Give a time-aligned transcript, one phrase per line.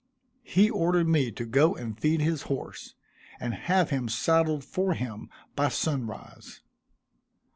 [0.43, 2.95] He ordered me to go and feed his horse,
[3.39, 6.61] and have him saddled for him by sunrise.